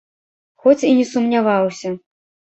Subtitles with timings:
[0.63, 1.95] Хоць і не сумняваўся.